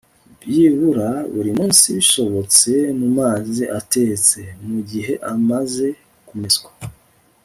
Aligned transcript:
byibura 0.47 1.09
buri 1.35 1.51
munsi 1.57 1.85
bishobotse 1.97 2.71
mu 2.99 3.07
mazi 3.19 3.63
atetse. 3.79 4.39
mu 4.67 4.77
gihe 4.89 5.13
amaze 5.33 5.87
kumeswa 6.27 6.69